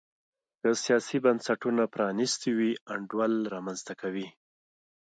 که 0.59 0.69
سیاسي 0.83 1.17
بنسټونه 1.25 1.83
پرانیستي 1.93 2.51
وي 2.57 2.71
انډول 2.93 3.33
رامنځته 3.53 3.93
کوي. 4.01 4.27